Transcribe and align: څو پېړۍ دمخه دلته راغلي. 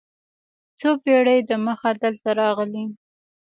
څو 0.79 0.89
پېړۍ 1.03 1.39
دمخه 1.49 1.91
دلته 2.03 2.29
راغلي. 2.39 2.85